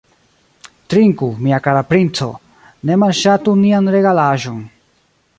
Trinku, 0.93 1.27
mia 1.47 1.59
kara 1.67 1.83
princo, 1.91 2.29
ne 2.91 2.97
malŝatu 3.03 3.53
nian 3.59 3.91
regalaĵon! 3.97 4.57